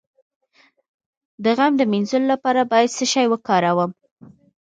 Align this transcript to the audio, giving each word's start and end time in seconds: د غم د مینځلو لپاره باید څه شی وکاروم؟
د 1.43 1.45
غم 1.57 1.73
د 1.77 1.81
مینځلو 1.91 2.27
لپاره 2.33 2.61
باید 2.71 2.95
څه 2.97 3.05
شی 3.13 3.25
وکاروم؟ 3.29 3.91